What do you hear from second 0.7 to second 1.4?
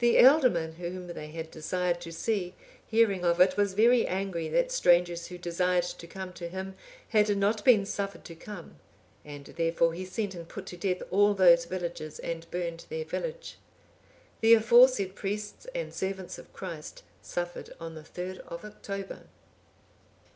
whom they